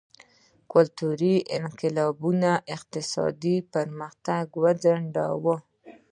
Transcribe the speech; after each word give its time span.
کلتوري 0.71 1.35
انقلاب 1.59 2.15
اقتصادي 2.75 3.55
پرمختګ 3.73 4.45
وځنډاوه. 4.61 5.55